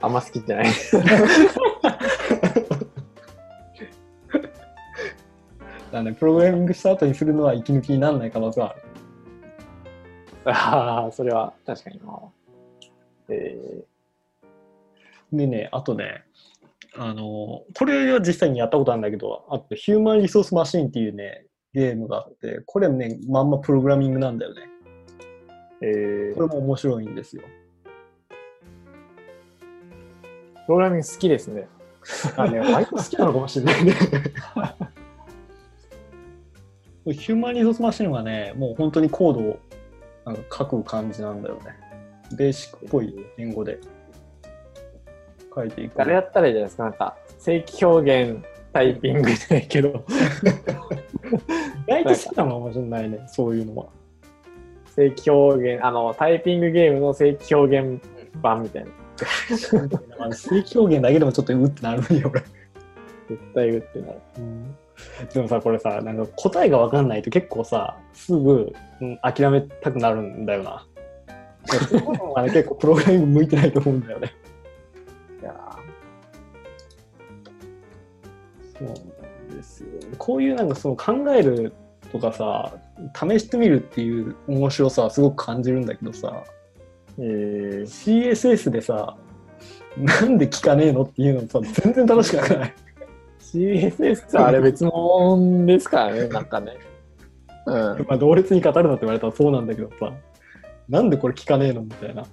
[0.00, 0.66] あんま好きじゃない。
[5.90, 8.82] だね、プログラミングした後にするのは息抜きにならない可能性はある。
[10.50, 12.20] ああ、それは確かにな。
[13.28, 13.84] え
[15.32, 16.24] でね、あとね、
[16.96, 21.44] あの、これは実際にやったことあるんだけど、あと、ヒューマンリソースマシンっていうね、
[21.74, 24.62] ゲームがあって、これね、まんまプログラミングなんだよね。
[25.82, 27.42] ー、えー、これも面白いんですよ。
[30.66, 31.68] プログラミング好きですね。
[32.36, 33.92] あね、割と好きなのかもしれないね。
[37.12, 39.58] ヒューマンリソースマシンはね、もう本当にコードを
[40.28, 41.74] なんか書く感じなんだよね。
[42.36, 43.78] ベーシックっぽい言語で
[45.54, 46.02] 書いていく。
[46.02, 46.84] あれやったらいいじゃないですか。
[46.84, 50.04] なんか、正規表現、タイピングじゃないけど、
[51.88, 53.86] 意外と好きなのかもしれないね、そういうのは。
[54.94, 58.02] 正規表現、あの、タイピングゲームの正規表現
[58.42, 58.90] 版みたいな。
[59.48, 62.42] 正規表現だけでもちょっとうってなるんよ、俺。
[63.30, 64.18] 絶対打ってなる。
[65.32, 70.86] でもさ、これさ、なんか答えが分かんないと結構さ、すぐ、うん、諦めたくなるんだよな。
[71.68, 74.32] 結構プログラミング向いてないと思うんだよね。
[75.42, 75.54] いや
[78.78, 79.88] そうなんですよ。
[80.16, 81.72] こういうなんかその考える
[82.10, 82.72] とかさ、
[83.14, 89.16] 試してみるっていう面白さはすごく感じるんだけどさ、ーえー、CSS でさ、
[89.96, 92.74] なんで聞かねえのっていうのさ、全然楽しくない？
[93.52, 96.76] CSS はあれ別物ですからね、なんかね。
[97.66, 97.74] うん。
[98.06, 100.12] まあ同列に語るなって言われたらそうなんだけどさ、
[100.88, 102.26] なんでこれ聞かねえのみたいな。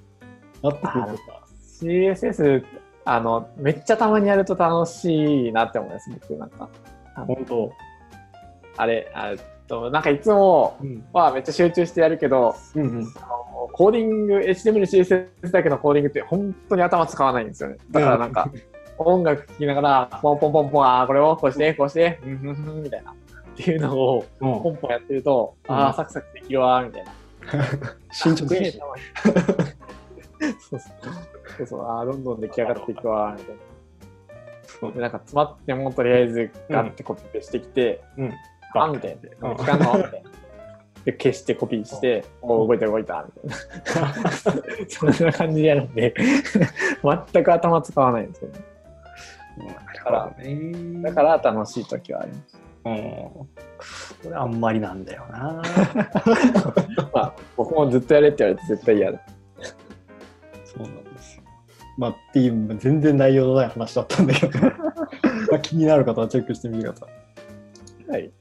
[0.61, 1.45] なってくるとさ、
[1.81, 2.63] CSS、
[3.05, 6.69] あの、めっちゃたまにやると楽しいなって思います、僕なんか。
[7.15, 7.71] 本当。
[8.77, 11.05] あれ、あえっと、なんかいつもうん。
[11.13, 13.13] はめっちゃ集中してやるけど、うんうん。
[13.17, 17.77] あのコーディング、HTML、CSS だけのコーディングって本当に頭使わないんですよね。
[17.91, 18.49] だからなんか、
[18.97, 23.11] 音楽聴きながら、ポンポンポンポン、あーこれをこうして、こうして、うんふんふんみたいな。
[23.11, 23.15] っ
[23.57, 27.11] ていうのをうんポンポンやってると、うんああ、サクサクできるわー、みたいな。
[28.11, 28.79] 進捗いいし。
[30.69, 34.91] そうそうそうああ、どんどん出来上がっていくわー、みたいな。
[34.91, 38.33] で、なんか詰まってもとりあえずガッてコピペしてきて、うん。
[38.75, 39.49] あみたいな。
[39.49, 40.29] うん時間のみたいな。
[41.05, 44.31] で、消してコピーして、おお、動いた動いた、みたいな。
[44.89, 46.13] そんな感じでやるんで、
[47.31, 48.59] 全く頭使わないんですよね。
[49.57, 51.01] だからね。
[51.01, 52.57] だから楽しい時はあります。
[52.85, 52.95] うん。
[52.95, 53.47] こ
[54.29, 55.61] れあんまりなんだよな。
[57.13, 59.19] まあ、僕もずっとやれって言われて絶対嫌だ。
[60.63, 61.43] そうなんですよ。
[61.97, 64.59] まあ、っていう、全然内容のない話だったんだけど、
[65.51, 67.07] まあ気になる方はチェックしてみてくださ
[68.07, 68.25] はい。
[68.25, 68.31] い。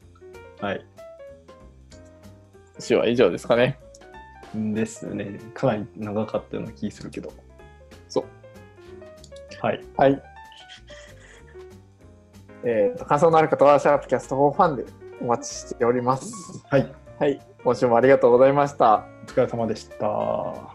[0.61, 0.87] はい。
[2.79, 3.79] 週は以上ですかね。
[4.55, 5.41] ですね。
[5.55, 7.33] かなり長かったような気するけど。
[8.09, 8.25] そう。
[9.61, 9.81] はい。
[9.97, 10.23] はい。
[12.65, 14.85] えっ、と、感想のある方は、シャープキャスト4ファンで
[15.21, 16.65] お待ちしております。
[16.69, 16.93] はい。
[17.19, 17.41] はい。
[17.63, 19.07] 今週もありがとうございました。
[19.25, 20.74] お疲れ様でした。